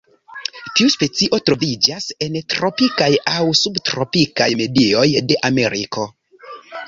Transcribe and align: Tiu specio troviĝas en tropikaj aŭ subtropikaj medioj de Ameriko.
Tiu 0.77 0.91
specio 0.93 1.37
troviĝas 1.49 2.07
en 2.27 2.37
tropikaj 2.53 3.09
aŭ 3.33 3.43
subtropikaj 3.61 4.49
medioj 4.63 5.05
de 5.33 5.37
Ameriko. 5.53 6.09